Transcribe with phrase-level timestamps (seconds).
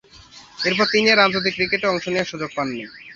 [0.59, 2.83] এরপর, তিনি আর আন্তর্জাতিক ক্রিকেটে অংশ নেয়ার সুযোগ পাননি।